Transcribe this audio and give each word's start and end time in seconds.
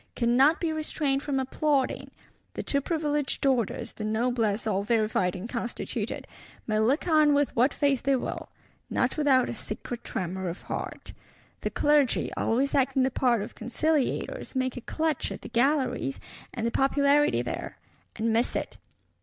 "cannot 0.15 0.59
be 0.59 0.73
restrained 0.73 1.21
from 1.21 1.39
applauding." 1.39 2.09
The 2.55 2.63
two 2.63 2.81
Privileged 2.81 3.45
Orders, 3.45 3.93
the 3.93 4.03
Noblesse 4.03 4.65
all 4.65 4.81
verified 4.81 5.35
and 5.35 5.47
constituted, 5.47 6.25
may 6.65 6.79
look 6.79 7.07
on 7.07 7.35
with 7.35 7.55
what 7.55 7.71
face 7.71 8.01
they 8.01 8.15
will; 8.15 8.49
not 8.89 9.15
without 9.15 9.47
a 9.47 9.53
secret 9.53 10.03
tremor 10.03 10.49
of 10.49 10.63
heart. 10.63 11.13
The 11.61 11.69
Clergy, 11.69 12.31
always 12.35 12.73
acting 12.73 13.03
the 13.03 13.11
part 13.11 13.43
of 13.43 13.53
conciliators, 13.53 14.55
make 14.55 14.75
a 14.75 14.81
clutch 14.81 15.31
at 15.31 15.43
the 15.43 15.49
Galleries, 15.49 16.19
and 16.51 16.65
the 16.65 16.71
popularity 16.71 17.43
there; 17.43 17.77
and 18.15 18.33
miss 18.33 18.55
it. 18.55 18.77